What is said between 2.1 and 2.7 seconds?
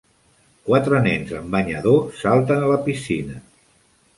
salten